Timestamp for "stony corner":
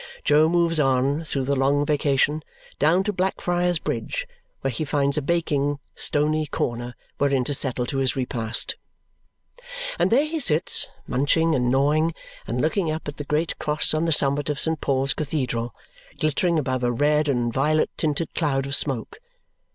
5.95-6.95